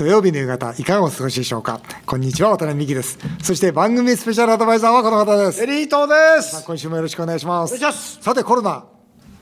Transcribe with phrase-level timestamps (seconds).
[0.00, 1.78] 土曜日の夕方いかがお過ごしでしょうか？
[2.06, 3.18] こんにちは渡辺美希です。
[3.42, 5.62] そして番組スペシャルアドバイザーはこの方です。
[5.62, 6.64] エリートです。
[6.64, 7.78] 今週もよろしくお願いします。
[7.78, 8.18] ます。
[8.22, 8.86] さてコロナ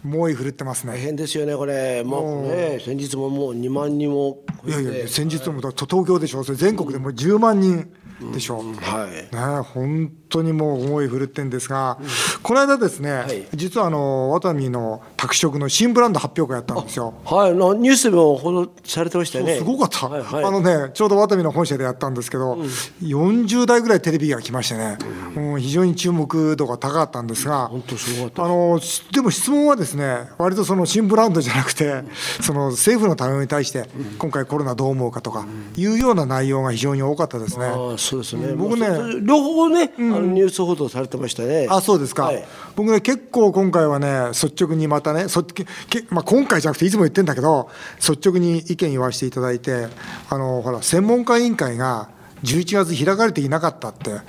[0.02, 2.02] 猛威振るってます大ね変ですよねこれ。
[2.02, 7.92] もうね先日ももう2万人もいやいや先日もだ東京でしょそれ全国でもう10万人
[8.32, 9.36] でしょ、はい。
[9.36, 12.00] ね、本当にもう思い振るってんですが、
[12.42, 13.56] この間ですね、い。
[13.56, 17.12] 実はあのワタミの拓殖の新ブランド発表会やったんですよ。
[17.24, 17.50] はい。
[17.50, 19.56] なニュースでも報道されてましたよね。
[19.56, 20.44] すごかった、はいはい。
[20.44, 22.54] あのね、ちょうどワタミの本社でやったんですけど、
[23.02, 24.96] 40台ぐらいテレビが来ましてね、
[25.34, 32.04] もう非常に注目度が高かったんですが、本当すごかったあのしでも質問はですね、割とその新ブランドじゃなくて、
[32.40, 37.66] その政府の対応に対して、今回、コロナどう思うかとかいうような内容が非常に多かったですね。
[37.66, 38.52] ああそうですね。
[38.52, 38.86] 僕ね
[39.22, 41.66] 両方ね、あのニュース報道されてましたね。
[41.68, 42.44] あそうですか、はい。
[42.76, 45.66] 僕ね、結構今回はね、率直にまたね、そけ
[46.10, 49.88] まあ、今回じゃなくて、いつも言ってんだけど、率直に意見言わせていただいて、
[50.30, 52.08] あのほら、専門家委員会が
[52.44, 54.20] 11月開かれていなかったって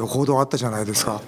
[0.00, 1.20] 報道あったじゃないですか、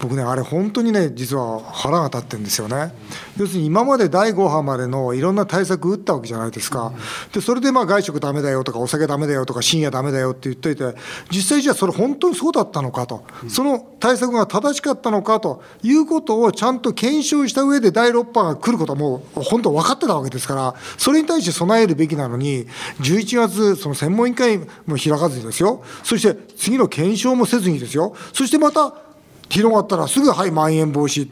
[0.00, 2.92] 僕ね、あれ、本当にね、実は腹が立ってるんですよね。
[3.38, 6.92] 要するに今まで第5波までのいろんな対策打ったわけじゃないですか、
[7.32, 10.94] でそれでまあ外食だめだよとか、お酒だめだよとか、深夜だめだよって言っといて、
[11.30, 22.66] 実際じゃあ、それ本当にそうだったのかと、その対策が正しかったのかということをちゃんと検証した上で第6波が来ることはもう本当分かってたわけですから、それに対して備えるべきなのに、
[23.00, 28.94] 11月、その専門委員会も開かずにですよ、そして次の検証もせずにですよ、そしてまた
[29.54, 31.30] 広がったらすぐ、はい、まん延防止。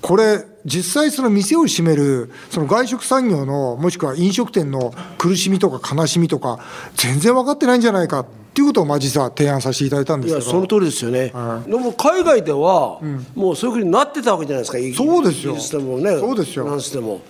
[0.00, 6.58] これ、実際、その店を閉める、その外食産業の、もしくは飲食店の苦しみとか悲しみとか、
[6.96, 10.44] 全然分かってないんじゃないかっていうことを、まあ、実は提案させていただいたんですけど。
[10.44, 12.98] いやその通りですよね、はいでも海外では、
[13.34, 17.20] もうそういうふうになってたわけじゃないですか、そうですよイギリスでもね、そうですよフランスでも。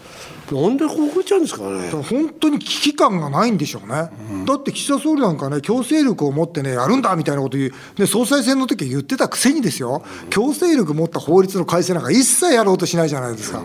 [0.52, 1.90] なんでこうちゃうんですかね。
[1.90, 4.10] 本当に危機感がないんでしょうね、
[4.46, 13.62] だって岸田総理なんかね、強制力を持ってね、やるんだみたいなこと言う、ね、総裁選の時は言ってたくせにですよ、強制力持った法律の改正なんか一切やろうとしないじゃないですか、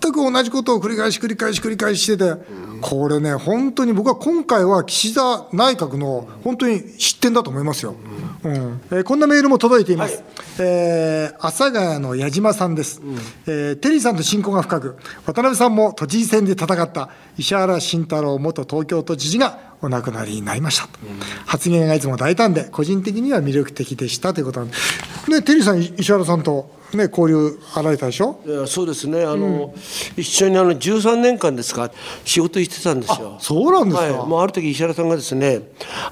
[0.00, 2.34] 全く同じことを繰り返し繰り返し繰り返ししてて、
[2.80, 7.94] これね、本当に僕は今回は岸田内閣の本当に失点だと思いますよ。
[8.44, 8.80] うん。
[8.90, 10.16] えーこんなメールも届いています。
[10.16, 10.24] はい。
[10.60, 13.00] えー阿佐ヶ谷の矢島さんです、
[13.46, 14.96] えーテリーさんと親交が深く、
[15.26, 20.88] 渡辺さんも都知事選で戦った石原慎太郎元東京都知事がお亡くなりになりました、
[21.46, 24.76] 発言がいつも大胆で、個人的には魅力的でしたということなんで、
[25.28, 28.40] ね、テリーさん、石原さんと、ね、交流あられたでしょ？
[28.46, 29.24] いやそうですね。
[29.24, 29.74] あの、
[30.16, 31.90] 一緒にあの13年間ですか？
[32.24, 33.36] 仕事してたんですよ。
[33.40, 35.62] そうなんですか、はい、もうある時石原さんがですね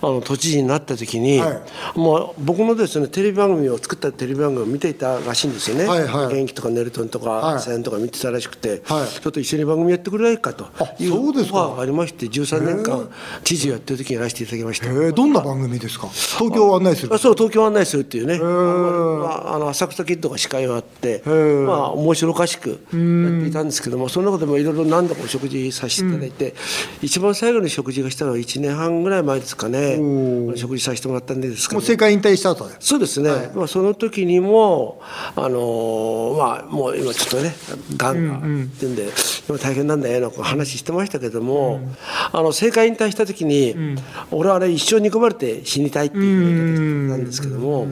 [0.01, 1.63] あの都知事になった時に、は
[1.95, 1.99] い。
[1.99, 6.35] もう僕のですねテレビ番組を作ったテレビ番組を見ていたらしいんですよね、はいはい。
[6.35, 7.55] 元気とかネルトンとはい。
[7.55, 9.09] か、サインとか見てたらしくて、はい。
[9.09, 10.67] ちょっと一緒に番組やってくれないかと
[10.99, 11.67] いうそうですか。
[11.67, 13.09] オファーがありまして13年間
[13.45, 14.87] 知事をやってる時にやらせていただきました。
[14.87, 15.13] えー。
[15.13, 17.15] どんな番組ですか、東京を案内する。
[17.15, 18.47] あそう東京案内するっていうね、ま
[19.51, 26.55] あ、あの浅草キッドが司会をやって、まあ、面白おかしくやっていたんですけども、その中でもいろいろ何度かお食事させていただいて、
[27.03, 29.97] 一番最後に食事がしたのは1年半ぐらい前ですかね、
[30.57, 31.75] 食事させてもらったんですけど。
[31.75, 32.75] もう、政界引退した後で。
[32.81, 35.01] そうですね、まあ、その時にも、
[35.37, 37.55] あのーまあ、もう今ちょっとね、
[37.97, 39.09] がんがっていうんで、
[39.49, 41.81] 今大変なんだよな話してましたけども、
[42.33, 43.75] あの政界引退した時に、
[44.31, 47.87] 俺はあれ、一生煮込まれて死にたいっていうなんですけども、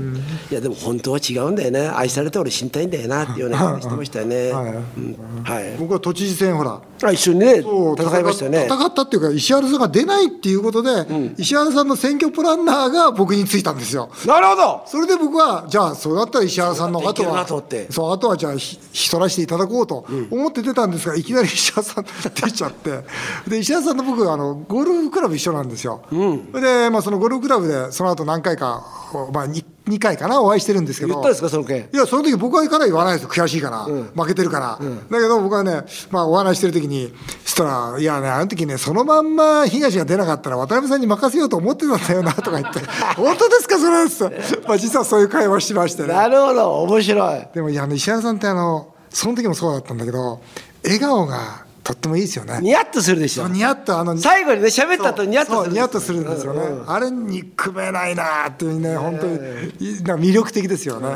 [0.50, 4.52] いや、でも本当は違うんだよね、愛されて俺死にたいんだよなっていうような言い方してましたよね。
[4.52, 4.72] はい。
[4.72, 5.42] うん。
[5.42, 5.76] はい。
[5.78, 8.66] 僕は都知事選、ほら、あ一緒にね、そう戦いましたよね。
[8.66, 11.06] 戦ったっていうか、石原さんが出ないっていうことで、
[11.38, 14.08] 石原さんの選挙プランナーが僕についたんですよ。
[14.26, 14.82] なるほど。
[14.86, 17.46] それで僕は、じゃあ、そうだったら石原さんの後は、
[17.90, 23.00] そう、あとはじゃあ、ひ引き取らせていただこうと思って出たんですが、いきなり石原さん出ちゃって、
[23.48, 26.00] で、石原さんと僕、あの、ゴルフクラブ一緒なんですよ。
[26.10, 26.16] そ
[26.60, 28.84] れで、まあ、そのゴルフクラブで、その後何回か、
[29.32, 31.14] まあ、2, 2回かな、お会いしてるんですけど。
[31.14, 31.88] 言ったんですか、その件。
[31.92, 34.78] いや、その時僕は行かない言わないですよ、悔しいから、負けてるから、
[35.10, 37.12] だけど僕はね、まあ、お話ししてる時に、
[37.44, 42.80] そしたら、いやね、あの時ね、そのまんま東が出なかったら、渡辺さんに任せようと思ってたんだよなとか言って、
[43.16, 46.08] 本当ですか、それっつって、まあ、実はそういう会話しましてね。
[46.08, 47.48] なるほど、面白い。
[47.54, 50.40] でも、いや、あの石原さんってあの、その時もそうだったんだけど、
[50.84, 52.58] 笑顔がとってもいいですよね。
[52.60, 53.46] ニヤッとするでしょ。
[53.46, 55.72] ニヤッとあの最後にね、喋った後ニヤッとする。
[55.72, 59.34] ニヤッとするんですよね、あれ憎めないなっていうね本当に
[59.78, 61.08] いな魅力的ですよね。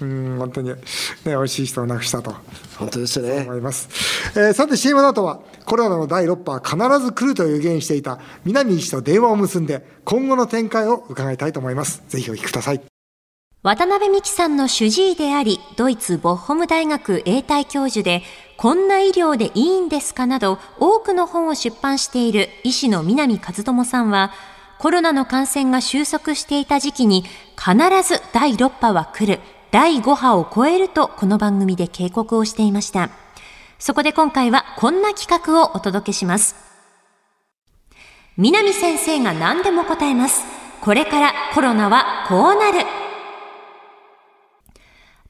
[0.00, 0.76] うん本当にね
[1.24, 2.36] 美味しい人を亡くしたと。
[2.78, 3.40] 本当ですね。
[3.40, 3.56] 思。
[3.56, 3.88] います、
[4.36, 12.00] えーさて CM の後はコロナの第6波は必ず来ると予言していた南医師と電話を結んで今後の展開を伺いたいと思います。
[12.08, 12.91] ぜひお聞きください
[13.62, 18.24] 渡辺美樹さんの主治医であり、ドイツボッホム大学英体教授で、
[18.56, 24.32] こんな医療でいいんですかなど、多くの本を出版している医師の南和智さんは、
[24.80, 27.22] コロナの感染が収束していた時期に
[27.56, 29.38] 必ず第6波は来る、
[29.70, 33.10] 第5波を超えるとこの番組で警告をしていました。
[33.78, 36.56] そこで今回はこんな企画をお届けします。
[38.36, 40.42] 南先生が何でも答えます。
[40.80, 43.01] これからコロナはこうなる。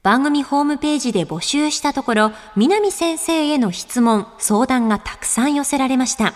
[0.03, 6.33] 番組ホームページで募集したところ、南先生への質問、相談がたくさん寄せられました。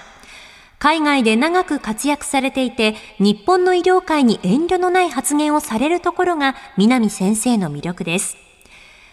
[0.80, 8.38] 海外で長く活躍されていて、日本の医療界に遠慮のない発言をされるところが南先生の魅力です。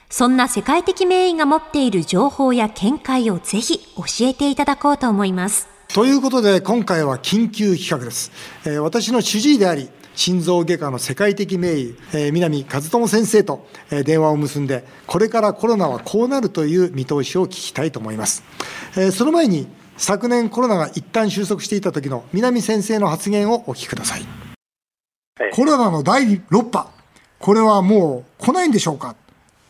[0.08, 5.66] そんな世界的名医が持っている情報や見解をぜひ教えていただこうと思います。
[5.92, 8.30] ということで、今回は緊急企画です。
[8.64, 18.44] えー、私の主治医であり、心臓外科の世界的名医、えー、南和智先生と、えー、電話を結んで、これからコロナはこうなるという見通しを聞きたいと思います。
[18.96, 19.66] えー、その前に、
[19.96, 24.26] 昨年コロナが一旦収束していた時の南先生の発言をお聞きください。
[25.38, 26.90] はい、コロナの第6波、
[27.38, 29.17] これはもう来ないんでしょうか？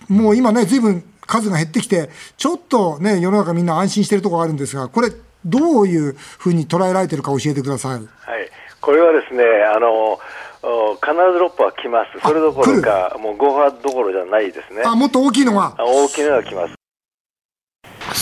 [0.08, 5.10] もう今ね、ずいぶん数が減ってきて、ちょっとね、世の中みんな安心しているところがあるんですが、これ、
[5.44, 7.92] どういうふうに捉えられてるか教えてください。
[7.92, 8.04] はい、
[8.84, 10.20] これはですね、あの
[11.00, 14.82] 必ず6波は来ます、それどころか、もう5波どころじゃないですね。
[14.84, 16.74] あもっと大きいのが大きいのが来ます。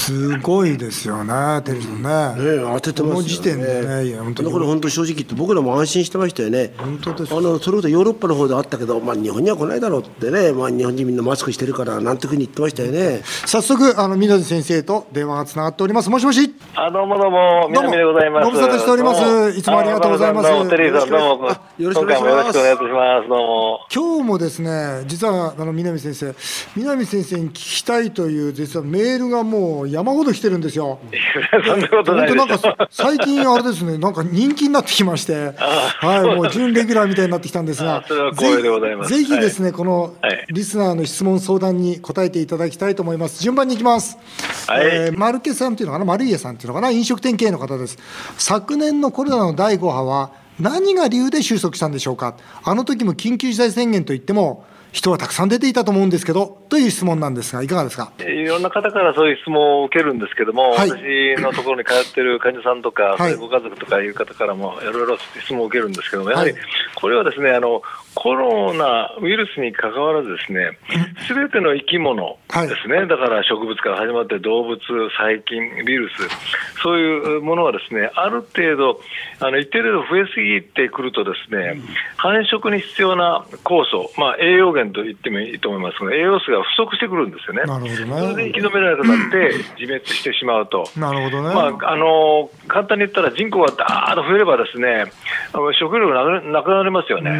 [0.02, 2.56] すごいですよね、テリーさんね。
[2.56, 3.12] ね当ててますよね。
[3.14, 4.48] この時点でね、いや本当に。
[4.48, 6.74] だから本当正直言って僕らも安心してましたよね。
[6.76, 7.32] 本当です。
[7.32, 13.22] あのそれこそヨーロッパの方であったけど、まあ日本には来ないだろうってね、まあ日本人みんなマスクしてるからなんていうふうに言ってましたよね。
[13.46, 16.10] 早速あの水先生と電話がつながっております。
[16.10, 16.52] もしもし。
[16.74, 18.46] あどうもどうも南でございます。
[18.46, 19.56] ご無沙汰しております。
[19.56, 20.68] いつもありがとうございます。
[20.68, 22.58] テリーさんどうもよろしくお願いします。
[22.58, 23.28] よろしくお願いします。
[23.28, 23.80] どうも。
[23.94, 26.34] 今日もですね、実はあの南先生、
[26.74, 30.98] 南先生に聞きたいという実はメールがもう山ほど来てるんですよ。
[31.64, 38.02] そんなことないなんか最近あれですね、なんか人気になってきまして、 はい、もう準レギュラーみたいになってきたんですが、
[39.06, 40.14] ぜひですね、はい、この
[40.50, 43.42] リスナーの質問相談に答えていただきたいと思います。
[43.42, 44.16] 順番に行きます。
[44.66, 47.98] はい、えー、マルケさんっていうのかな、マルイエさんっていうのかな、飲食店経営の方です。
[48.38, 52.36] 昨年のコロナの第5波は何が理由で収束したんでしょうか。
[52.64, 58.12] あの時も緊急事態宣言といっても人はたくさん出ていたと思うんですけど、という質問なんですが、いかがですか？
[58.18, 66.54] いろんな方からそういう質問を受けるんですけども、はい、私のところに通っている患者さんとか、はい、ご家族とかいう方からもいろいろ質問を受けるんですけども、やはり
[66.94, 67.82] これはですね、あの
[68.14, 70.78] コロナウイルスにかかわらずですね、
[71.26, 76.28] すべての生き物ですね、はい、だから植物から始まって動物、細菌、ウイルス、
[76.82, 79.00] そういうものはですね、ある程度、
[79.40, 81.80] あの一定程度増えすぎてくるとですね、
[82.16, 87.62] 繁殖に必要な酵素、まあ、栄養源と言ってもいいと思いますが、栄養素が不足してくるんですよね。
[87.62, 90.84] なるほどねそれで生き延びられなくなって自滅してしまうと。
[90.96, 91.54] なるほどね。
[91.54, 95.12] まあ、あの、簡単に言ったら人口がだーっと増えればですね、
[95.78, 97.30] 食料がなくなりますよね。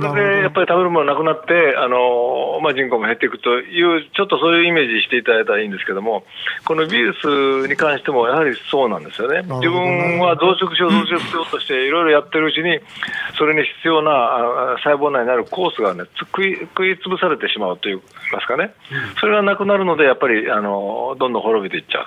[0.00, 6.24] それでやっぱり食べるものなくなって、あのまあ、人口も減っていくという、ちょっとそういうイメージしていただいたらいいんですけども、
[6.64, 9.42] このウイルスに関してもやはりそうなんですよね、ね。
[9.42, 12.80] 自分は増殖しよう、増殖しようとして、いろいろやってるうちに、
[13.38, 17.96] それに必要な細胞内になるコースが、ね、食い食い潰されてしまうといい
[18.32, 18.74] ますかね、
[19.20, 22.06] それがなくなるので、やっぱりあのどんどん滅びていっちゃう。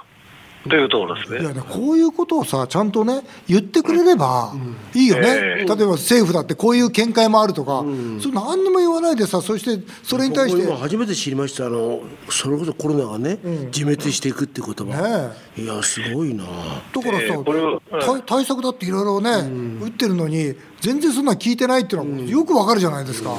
[0.69, 1.41] というところですね。
[1.41, 4.53] いやこういうことをさ、ちゃんとね、言ってくれれば
[4.93, 5.27] いいよね、
[5.61, 10.71] えー、例えば政府だってこういう見解もあるとか、うん、それ何にも言わないでさ、そしてそれに対して。
[10.73, 16.43] 初めて知りましたあの、それこそコロナがね、うん、自滅していくっていう言葉、ね、いや、すごいな。
[16.43, 23.31] だからさ、えー、対策だっていろいろね、うん、打ってるのに、全然そんな聞いてないっていうのは、よくわかるじゃないですか。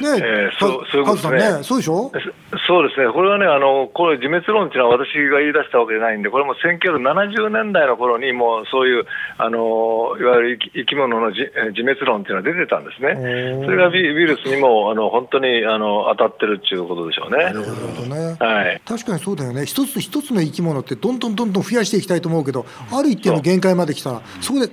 [0.00, 1.62] ね、えー、そうそういうね。
[1.62, 2.12] そうでしょ？
[2.68, 9.06] そうですね、これはね、あのこれ、自滅論っていうのは私が言い出したわけじゃないんで、これも1970年代の頃に、もうそういう、
[9.38, 13.14] あのいわゆる生き物の自滅論っていうのは出てたんですね。
[13.64, 17.44] それがウイルスにもあの本当にあの当たってるっていうことでしょうね。
[17.44, 18.36] なるほどね。
[18.38, 18.80] はい。
[18.86, 19.66] 確かにそうだよね。
[19.66, 24.70] 一つ一つの生き物ってどんどんどんどん増やしていきたいと思うけど、ある一定の限界まで来たら、そこで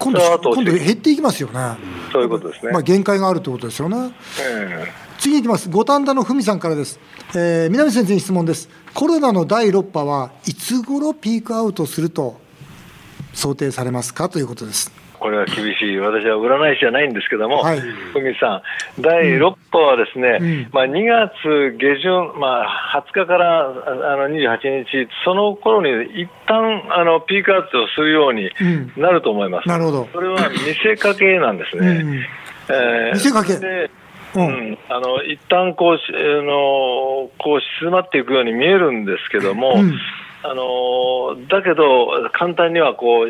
[0.00, 1.76] 今度今度減っていきますよね。
[2.10, 2.72] そういうことですね。
[2.72, 4.12] まあ限界があるということですよね。
[4.40, 5.68] えー、次いきます。
[5.68, 6.98] 五反田のふみさんからです。
[7.34, 8.70] えー、南先生に質問です。
[8.94, 12.40] コロナの第6波はいつ頃ピークアウトすると
[13.34, 14.28] 想定されますか？
[14.30, 14.90] ということです。
[15.20, 17.80] これは厳しい、私は占い師じゃないんですけども、はい、
[18.40, 18.62] さ
[18.98, 23.70] ん、第6波はですね、うん、まあ、2月下旬、まあ、20日からあ
[24.16, 28.50] の28日、その頃に一旦あのピークアウトするように
[28.96, 29.66] なると思います。
[29.66, 30.08] うん、なるほど。
[30.12, 31.86] それは見せかけなんですね。
[31.86, 33.54] うん、えー、見せかけ
[34.34, 39.98] うん、あの一旦こうあのこう静まっていくように見えるんですけども、うん、
[40.42, 43.28] あのだけど、簡単にはこう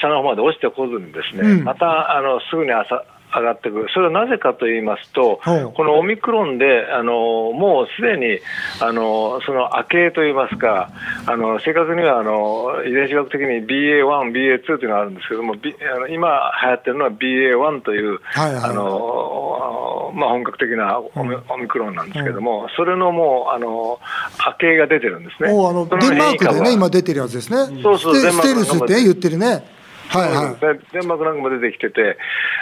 [0.00, 5.40] 下の方まで落ちてこずにですね、うん、またあのすぐに朝上がってくる、それはなぜかと言いますと、
[5.74, 8.38] このオミクロンで、あのもうすでに
[8.80, 10.90] あのその明けといいますか、
[11.26, 18.82] あの正確にはあの遺伝子学的に BA1、BA2 というのがあるんですけども、B、あの今流行ってるのは BA1 という、はいはい、あの
[20.12, 23.98] まあ、本格的なオミ,、オミクロンなんですけども、うん、それのもうあの
[24.46, 25.50] 明けが出てるんですね。
[25.52, 27.82] おあのデンマークでね、今出てるやつですね。
[27.82, 29.64] そうそうステルスって言ってるね。
[30.08, 32.16] はいはい、デンマークなんかも出てきてて、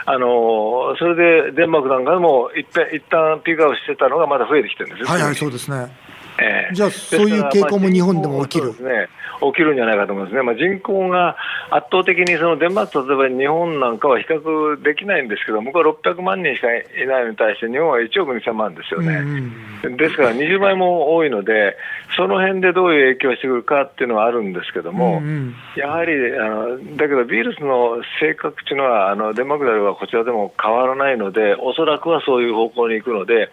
[0.06, 5.08] あのそれでデンマークなんかでも一旦一旦ピークアウトしてたのがまだ増えてきてるんですよ。
[5.08, 6.03] はいはい、そうですね。
[6.38, 9.08] えー、じゃあ、そういう傾向も日本でも起きる、ですね、
[9.40, 11.36] 起きるんじゃないかと思うんですね、まあ、人口が
[11.70, 19.52] 圧倒的にそのデンマークと例えば日本なんかは比較できないんですけど、向こうは600万人しかいないのに対して、日本は1億2000万ですよね、うん。
[19.84, 21.76] うん、ですから20倍も多いので、
[22.16, 33.50] その辺でどういう影響してくるかっていうのはあるんですけども、うんうん、やはりあの、だけど、ビールスの性格っていうのは、あのデンマークであればこちらでも変わらないので、おそらくはそういう方向に行くので、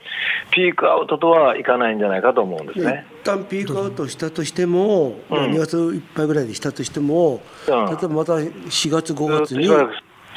[0.51, 3.05] ピークアウトとはいかないんじゃないかと思うんですね。
[3.21, 9.69] 一旦ピークアウトしたとしても、うん、2月いっぱいぐらいでしたとしても、うん、例えばまた4月、5月に。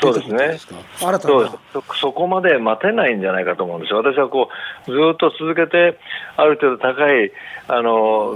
[0.01, 0.59] そうですね。
[1.01, 1.59] 新たな。
[1.73, 4.49] そそこまで待てないんじゃないかと思うんですよ、私はこ
[4.87, 5.99] うずっと続けて、
[6.37, 7.33] ある程度高い
[7.67, 8.35] あの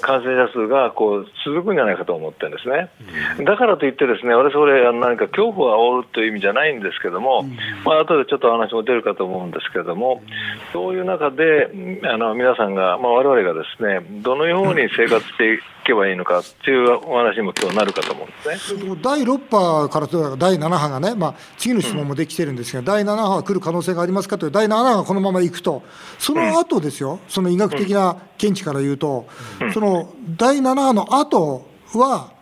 [0.00, 2.90] 感染者数がこう続くんじゃないかと思ってるんですね、
[3.38, 10.22] うん、だからといって、ですね私、これ、何か恐怖を煽るという意味じゃないんですけども、うん、まあ後でちょっと話も出るかと思うんですけれども、
[10.72, 11.70] そういう中で、
[12.04, 18.96] あの皆さんが、まあ、我々がですねどのように生活していけばいいのかっていうお話にも今日なるかと思うんですね。
[19.02, 25.82] 第6波からと第7波がね、まあ、次の質問もできてるんですが、うん、第7波は来る可能性がありますかという、第7波がこのままいくと、
[26.18, 29.26] その後ですよ、その医学的な見地から言うと、
[29.72, 32.32] その第7波の後は、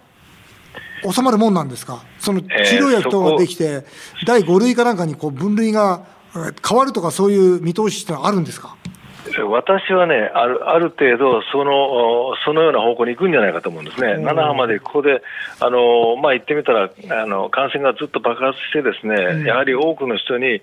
[1.13, 2.47] 収まるもんなんですか、その治
[2.79, 3.85] 療薬等ができて、えー、
[4.27, 6.07] 第5類かなんかにこう分類が
[6.67, 8.77] 変わるとか、そういう見通しってのはあるんですか？
[9.49, 15.23] 私はね、あるある程度その、そのような方向に行くんじゃないかと思うんですね、7波までここで、
[15.61, 16.91] あのまあ、言ってみたら
[17.23, 20.61] あの、感染がずっと爆発して、ですね、うん、やはり多くの人に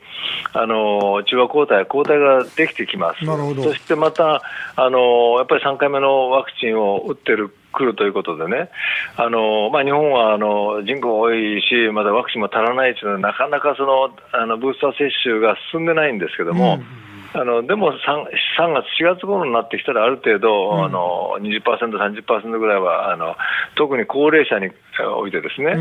[0.54, 4.44] あの中和抗体、抗体ができてきます、そしてまた
[4.76, 8.70] あの、やっぱり3回目のワクチンを打ってる来るということでね、
[9.18, 17.96] あのまあ、日本はあの人口多いし、まだワクチンも足らないというのは、なかなかそのあのブースター接種が進んでないんですけども、うんあのでも 3,
[18.60, 23.36] 3月、4月頃になってきたら、ある程度、うん、あの20%、30%ぐらいはあの、
[23.76, 24.72] 特に高齢者に
[25.18, 25.76] おいてですね、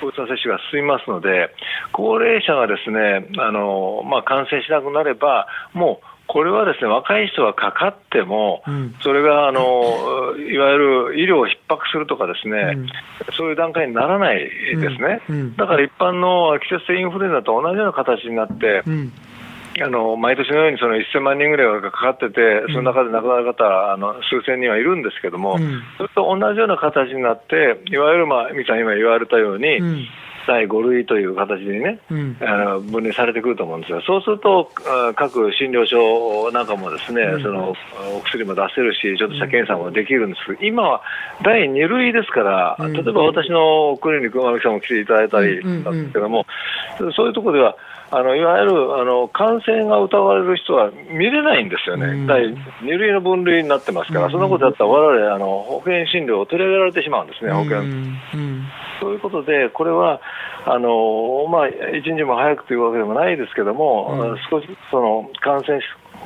[0.00, 1.54] ブースター接種が進みますので、
[1.92, 12.88] 高齢者がですねあの、まあ、感染しなくなれば、もうこれはですね若い人はかかっても、うん、それがあのいわゆる医療を逼迫するとか、ですね、うん、
[13.36, 14.50] そういう段階にならないで
[14.96, 18.82] すね、うん、だから一般の季節性インフルエンザと同じような形になって、
[19.82, 30.06] あの毎年のようにその1000万人ぐらいがかかってて、その中で亡くなる方、あの数千人はいるんですけども、うん、それと同じような形になって、いわゆる、まあ、みさん今言われたように、うん、
[30.46, 34.70] 第5類という形でね、うん、あの分類されてくると思うんですが、そうすると、
[35.16, 37.74] 各診療所なんかもですね、その
[38.16, 40.46] お薬も出せるし、ちょっとした検査もできるんです。
[40.46, 41.02] けど、今は
[41.42, 46.46] 第2類ですから、例えば私のクリニック、馬木さんも来ていただいたりなんですけども、
[47.16, 47.76] そういうところでは、
[48.16, 57.80] あのいわゆるあの感染が疑われる人は見れないんですよね、うん、第2類の分類になってますから、うん、そんなことやったら、われわれ保険診療を取り上げられてしまうんですね、保険。
[57.80, 58.66] うん、
[59.00, 60.20] ということで、これは
[60.64, 65.80] あの、まあ、一日も早くというわけでもないですけども、少しその感染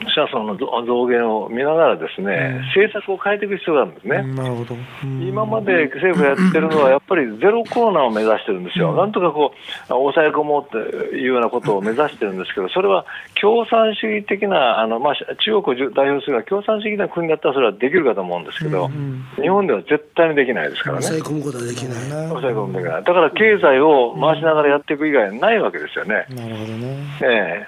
[0.07, 4.23] 者数の増減を見ながらですね、政策を変えていく必要があるんですね。
[4.35, 4.77] なるほど。
[5.03, 8.93] 今まで政府がやってるのは、 やっぱりゼロコロナを目指してるんですよ。
[8.93, 13.05] なんとかこう、抑え込もうというようなことを目指してるんですけど、それは
[13.41, 18.91] 共産主義的な、あの、まあ、中国を代表するような共産主義な国だったらそれはできるかと思うんですけど、
[19.37, 21.03] 日本では絶対にできないですからね。
[21.03, 22.29] 抑え込むことはできない。
[22.29, 23.05] 抑え込むできない。
[23.05, 26.27] だから経済を回しながらやっていく以外ないわけですよね。
[26.31, 26.97] なるほどね。
[27.23, 27.67] え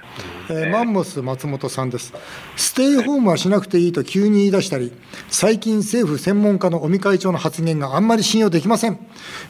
[0.51, 2.13] えー、マンモス松本さんです。
[2.57, 4.93] ステイホームはしなくていいと急に言い出したり、
[5.29, 8.99] 最近政府専門家の尾身会長の発言があんまり信用できません。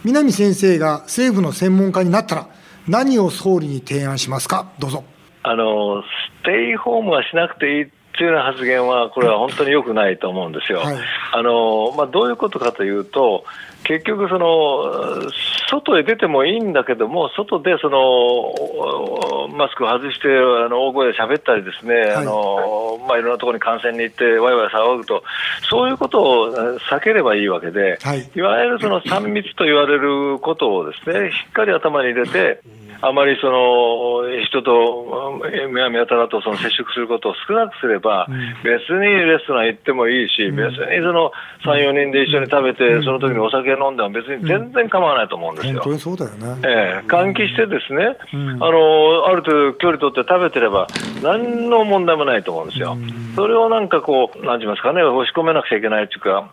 [0.04, 2.48] 南先生が政府の専門家になったら、
[2.88, 5.04] 何を総理に提案しますか、どうぞ。
[5.42, 6.02] あの
[6.42, 7.86] ステイホームはしなくていい
[8.16, 10.80] というような発言は、これは本当に良くないと思うんですよ。
[10.80, 10.96] はい、
[11.32, 13.44] あのまあ、どういうことかというと、
[13.90, 15.32] 結局その、
[15.68, 25.24] 外へ出てもいいんだけども、外でそのマスクを外してあの大声で喋ったり、ですね、はい、あのまあ、いろんなところに観戦に行って、わいわい騒ぐと、
[25.68, 32.60] そういうことを避ければいいわけで、はい、いわゆるその3密と言われることをですねしっかり頭に入れて、
[33.02, 35.40] あまりその人と
[35.70, 38.26] むやみやたらとその接触することを少なくすれば、
[38.62, 41.32] 別にレストラン行ってもいいし、別にその
[41.64, 45.80] 3、4人で一緒に食べて、その時にお酒飲んでも別に全然構わないと思うんですよ。
[45.80, 46.60] 本当にそうだよね。
[46.64, 50.86] ええ、換気してですね、あの、ある程度距離取って食べてれば、
[51.22, 52.96] 何の問題もないと思うんですよ。
[53.34, 56.50] それをなんかこう、なんて言いますかね、押し込めなくちゃいけないっていうか、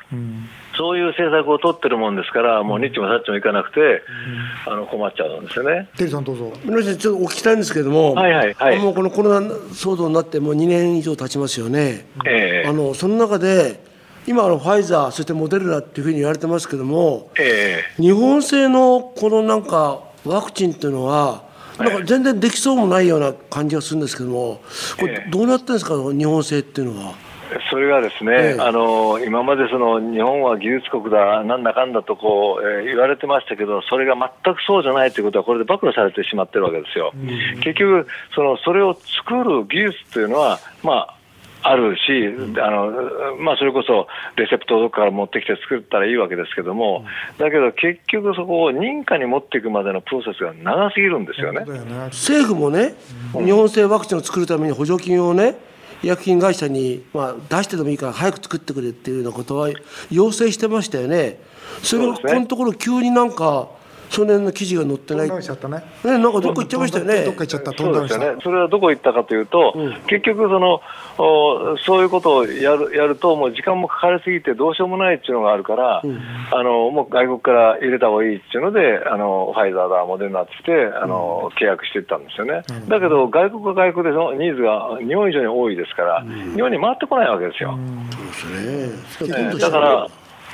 [0.77, 4.01] そういう政策を取ってるもんですから、もう日もさっちもいかなくて、
[4.65, 5.89] あの困っちゃうんですよね。
[5.97, 6.53] テリーさんどうぞ。
[6.63, 12.05] 皆さんちょっとお聞きしたいんですけれども、はいはいはい、もうこのコロナ騒動になってもう2年以上経ちますよね。
[12.25, 13.81] えー、あのその中で
[14.27, 21.47] 今あのファイザーそしてモデルナっていうふうに言われてますけども、えー、日本製のこのなんかワクチンっていうのは。
[21.77, 24.61] なんか全然できそうもないような感じがするんですけども、
[24.99, 27.26] これどうなってるんですか、日本製っていうのは？
[27.69, 37.13] それがですね、ええ、あの今までその日本は技術国だ、なんだかんだとこう、えー、言われてましたけど、それが全くそうじゃないということは、これで暴露されてしまってるわけですよ。
[37.15, 41.17] うん、結局その、それを作る技術というのは、まあ、
[41.63, 42.01] あるし、
[42.61, 47.05] あのまあ、それこそレセプトをどこから持ってきて作ったらいいわけですけども、
[47.37, 51.65] だけど結局そこを認可に持っていくまでのプロセスが長すぎるんですよね。
[52.05, 52.93] 政府もね、
[53.33, 55.55] 日本製ワクチンを作るために補助金をね、
[56.03, 59.69] 医薬品会社に、まあ、出してでもいいから早く作ってくれっていうようなことは
[60.11, 61.39] 要請してましたよね。
[61.83, 63.69] それをこのところ急になんか
[64.09, 65.29] その辺の記事が載ってない。
[65.29, 67.23] ね、ね、なんかどっか行っちゃいましたよね。
[67.25, 67.71] どっか行っちゃった。
[67.73, 68.41] そうですよね。
[68.41, 70.81] それはどこ行ったかというと、うん、結局その
[71.17, 76.19] おそういうことをやるやるともう時間もかかりすぎてどうしようもないっていうのがあるから、うん、
[76.51, 80.51] あのもう外国から入れた方がいいっていうので、あのファイザーだモデルナって
[81.01, 82.63] あの、うん、契約していったんですよね。
[82.87, 87.77] だけど外国は外国でそのニーズが日本以上に多いですから、日本に回ってこないわけですよ。
[88.39, 89.59] そうですね。
[89.59, 90.07] だから。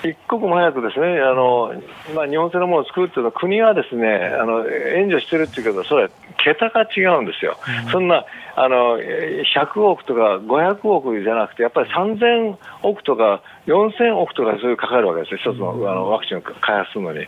[0.04, 1.74] 一刻も早くですね、あの
[2.14, 7.58] まあ、日本製のものを作るっていうのは、国はですねあの援助してるっていうけど、それは桁が違うんですよ。
[7.86, 8.26] うん、そんな
[8.56, 17.28] あの100億とか500億じゃなくて、やっぱり3000億とか4000億とかそういうかかるわけですよ、一つのあのワクチンを開発するのに、うん、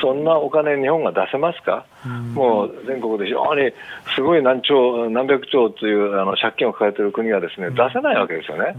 [0.00, 3.72] そんなお金、日本が出せますか、うん、もう全国で非常に
[4.14, 8.76] すごい何兆、何百兆というあの借金を抱えている国がですね出せないわけですよね、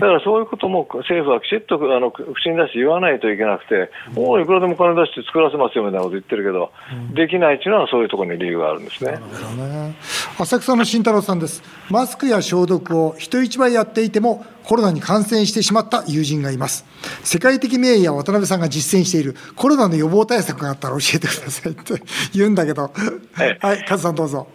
[0.00, 6.70] だからそういうことも政府はきちっとあの口に出して言わないといけなくて、もういくらでも金出して作らせますよみたいなこと言ってるけど、
[7.14, 9.12] できないというのはそういうところに理由があるんですね。
[9.12, 9.96] ね
[10.38, 11.62] 浅草の慎太郎さんです。
[11.90, 16.84] マスクや消毒を人一倍やっていても、コロナに感染してしまった友人がいます。
[17.22, 21.94] 世界的名医や渡辺さんが実践しているコロナの予防対策があったら教えてくださいって
[22.34, 24.48] 言うんだけど、はい、はい、カズさんどうぞ。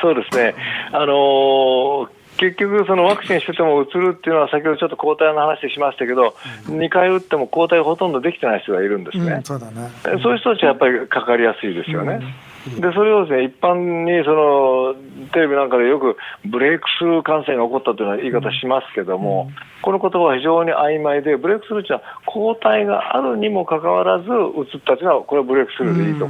[0.00, 0.54] そうですね。
[0.92, 6.34] あのー結局、そのワクチンしててもうつるっていうのは、先ほどちょっと抗体の話しましたけど、
[6.68, 9.90] うん、2回打っても抗体ほとんどできてない人がいるんですね、うん、そうだね
[10.22, 12.14] そういう人たちはやっぱりかかりやすいですよね。
[12.14, 14.94] うんでそれをですね一般にその
[15.32, 19.50] テレビなんかでよくブレイクスルー感染が起こったというような言い方しますけども、
[19.82, 26.28] この言葉は非常に曖昧で、ブレイクスルーというのは抗体があるにもかかわらず、うつったというのは、これはブレイクスルーでいいと。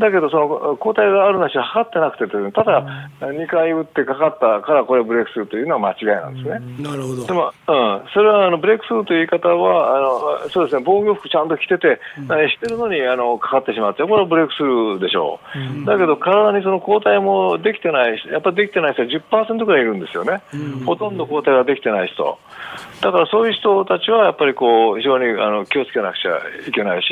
[0.00, 6.82] だけど、その抗体があるなしは測ってなくてただ2回打ってかかったからこれブレイクスルーというのは間違いなんですね。
[6.82, 7.26] なるほど。
[7.26, 15.33] でも、うん、それはあのブレイクスルーという言い方は、あのそうですね、防御服ちゃんと着てて、うん、してるのにあのかかってしまって、これはブレイクスルーでしょう。
[15.54, 20.42] うん、だけど、体にその抗体もできてない、やっぱりできてない人は10%ぐらいいるんですよね。
[20.52, 22.38] うん、ほとんど抗体ができてない人。
[23.00, 27.08] だからそういう人たちはやっぱりこう非常にあの気をつけなくちゃいけないし、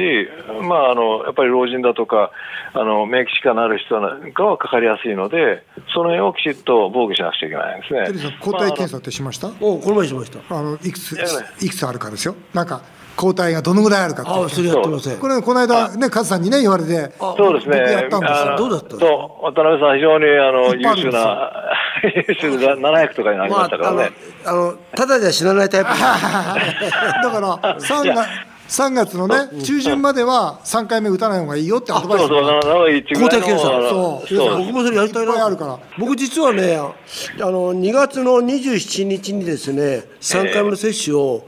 [0.63, 2.31] まあ、あのやっぱり老人だとか、
[2.75, 8.37] あの免疫疾患のある人なんかはかかりやすいので、その辺をきちっと防御しなくちゃいけないんですね。
[8.41, 10.57] 抗体検査ってしました、まあ、おこの前しました。
[10.57, 11.13] あのいくつ
[11.61, 12.35] いくつあるかですよ。
[12.55, 12.83] なんか
[13.17, 15.19] 抗体がどのぐらいあるかあそれやってません。
[15.19, 17.13] これこの間ねカズさんにね言われて。
[17.19, 17.79] そうですね。
[17.79, 21.53] やったんですどうだったそう渡辺さん非常にあの優秀な
[22.29, 24.12] 優秀な700とかになりましたからね、
[24.44, 25.90] まあ、あのただじゃ死なないタイプ。
[25.92, 32.29] だから3月3月のね、中旬までは3回目打たない方がいいよってアドバイス。
[32.29, 34.59] 抗体検査そう。
[34.59, 35.44] 僕もそれやりたいな。
[35.44, 35.79] あるから。
[35.98, 36.90] 僕実はねあ
[37.38, 41.46] の2月の27日にですね3回目の接種を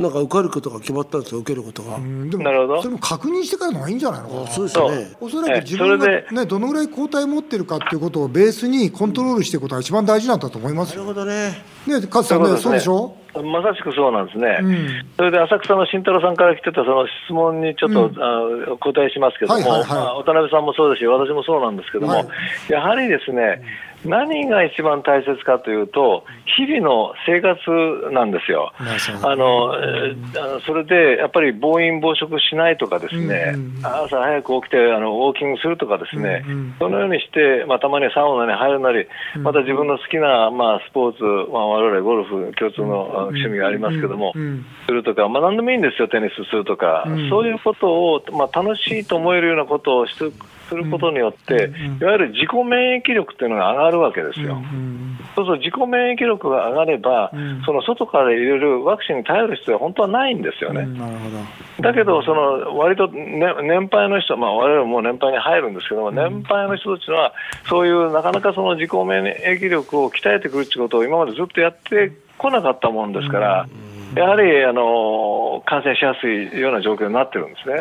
[0.00, 2.30] なんか受かることが決まったんですよ受けることが、うん。
[2.30, 2.82] でもなるほど。
[2.82, 4.46] それも確認してからの方がいいんじゃないのかな。
[4.48, 4.66] そう。
[4.66, 11.06] ですよねおそらく自分が、えね、どのぐらい抗体持ってるかっていうことをベースにコントロールしていくことが一番大事なんだと思いますなるよ。
[11.06, 11.64] ほどね。
[11.86, 13.16] ね、勝さんね、そうでしょ？
[13.40, 15.06] まさしくそうなんですね、ん。
[15.16, 19.88] それで浅草の慎太郎さんから来てたその質問にちょっと、あ答えしますけども、はいはいはい。
[19.88, 22.26] まあ渡辺さんもそうですし、私もそうなんですけども、はい。
[22.68, 23.62] やはりですね、
[24.04, 26.24] 何が一番大切かというと、
[26.56, 28.72] 日々の生活なんですよ。
[29.22, 29.72] まあの
[30.66, 36.74] それでやっぱり暴飲暴食しないとかですね、うんうん朝早く起きてあのウォーキングするとかですね、うんうん。
[36.78, 39.06] そのようにして、まあ、たまにサウナに入るなり、
[39.38, 44.32] また自分の好きな、まあ、スポーツ、まあ、我々ゴルフ共通のあ趣味がありますけども、
[44.86, 47.30] するとか、まあ、何でもいいんですよ、テニスするとか、うん。
[47.30, 50.24] そういうことを、まあ、楽しいと思えるようなことをして
[50.72, 54.54] することによって、いわゆる自己免疫力っていうのが上がるわけですよ。
[54.54, 55.02] うん
[55.34, 60.82] そうすると自己免疫力が上がれば、んその外から入れるワクチンに頼る必要は本当はないんですよね。
[60.82, 61.36] うんなるほど。
[61.82, 67.32] だけど、その割と、ね、年配の人、まあ、我々も年配に入るんですけども、年配の人たちは、
[67.68, 73.66] そういうなかなかその自己免疫力を鍛えてくるってことを今までずっとやってこなかったもんですから、
[74.14, 77.76] やはりあの感染しやすいような状況になってるんですね。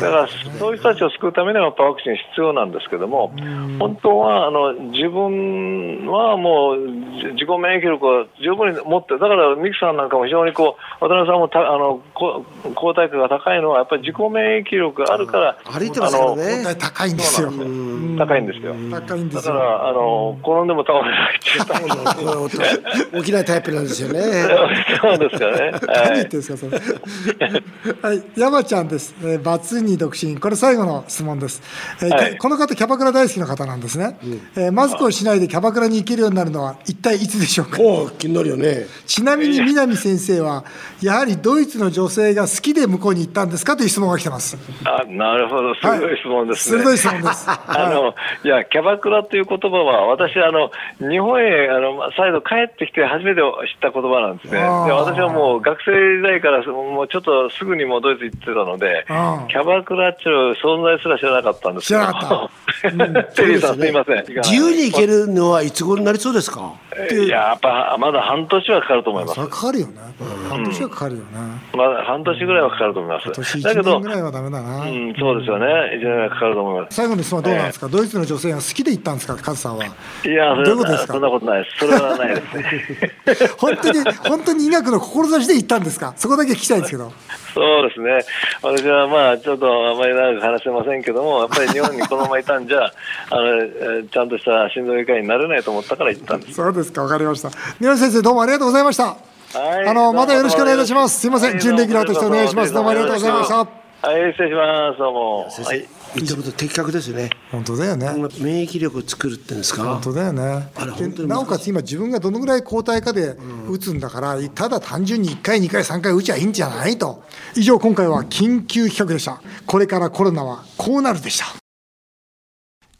[0.00, 3.32] だから、そういう人たちを救うためには、やっぱワクチン必要なんですけども、
[3.78, 6.78] 本当はあの自分はもう
[7.20, 17.48] じ自己免疫力を十分に持って、だからミキさんなんかも非常にこう、渡辺さんもたあのこ抗体価が高いのは、やっぱり自己免疫力があるから、歩いてますから抗ね体高いんですよ。
[17.48, 18.74] あの高いんですよ。
[18.90, 19.54] 高いんですよ。
[19.54, 21.62] だから、あの転んでも倒れないっていう。
[21.66, 24.20] タイプなんですよ起きないタイプなんですよね。
[25.00, 25.71] そうですかね。
[25.86, 26.78] 何はい言ってんですか、それ。
[28.02, 29.14] はい、山ちゃんです。
[29.22, 30.36] えー、バツに独身。
[30.38, 31.62] これ最後の質問です。
[32.02, 34.18] えーはいこの方、キャバクラ大好きな方なんですね。
[34.56, 37.80] えーマスクをしないでキャバクラに行けるようになるのは、一体いつでしょうか？
[37.80, 40.64] おお気になるよねちなみに南先生は、
[41.02, 44.56] やはりドイツの女性が好きで向こうに行ったんですかという質問が来てます。
[44.84, 46.82] あなるほど、鋭い質問ですね。
[46.82, 47.46] 鋭い質問です。
[47.50, 53.46] あのいや、キャバクラという言葉は、私、あの日本へあのま再度帰ってきて初めて知っ
[53.80, 54.60] た言葉なんですね。
[54.60, 59.04] で私はもう学生時代からもうちょっとすぐにもうドイツ行ってたので
[59.48, 62.50] キャバクラっていう存在すら知らなかったんですけど、知らなかっ
[62.82, 63.32] た。
[63.34, 64.24] テリーさん、すみません。
[64.26, 66.72] 自由に行けるのはいつ頃になりそうですか？
[67.10, 70.00] いや、やっぱまだ半年はかかると思いますかかるよね。
[70.48, 71.26] 半年はかかるよね。
[71.74, 73.40] まだ半年ぐらいはかかると思い今ます。
[73.40, 74.84] 年1だけど、年ぐらいはダメだな。
[74.84, 75.66] うん、そうですよね。
[75.66, 76.94] 1年ぐらいかかると思います。
[76.96, 79.84] 最後の質問はどうなんですか、ドイツの女性が好きで行ったんですか、カズさんは。
[79.84, 79.88] い
[80.28, 80.66] や、それ
[81.06, 81.76] そんなことないです。
[81.78, 83.50] それはないですね。
[83.58, 87.12] 本当に、本当に医学の志で行ったんですか、そこだけ聞きたいんですけど。
[87.54, 88.20] そうですね。
[88.62, 92.90] 私はまあ、ちょっとあまり長く話せませんけども、やっぱり日本にこのままいたんじゃ、
[93.30, 96.54] あの、えーちゃんとした心臓外科医になれないと思ったから行ったんです。
[96.54, 97.50] そうですか、わかりました。
[97.78, 99.04] 宮内先生、どうもありがとうございました。
[99.04, 101.20] はいあの、またよろしくお願いいたします。
[101.20, 102.72] すいません、準レギュラーとしてお願いします。
[102.72, 103.56] どうもありがとうございました。
[103.56, 104.98] はい、失礼します。
[104.98, 105.38] どうも。
[105.44, 105.88] はい。
[106.14, 108.06] 言ったこと的確ですよね本当だよね。
[108.40, 109.82] 免疫力を作るってんですか？
[109.82, 113.34] 本当だよねあれで本当に難しいなおかつ今自分がどのぐらい抗体価で
[113.66, 117.22] 打つんだから、ただ単純に1回2回3回打ちゃいいんじゃないと
[117.56, 121.46] 以上今回は緊急企画でしたこれからコロナはこうなるでした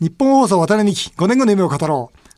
[0.00, 2.18] 日本放送渡辺美希5年後の夢を語ろう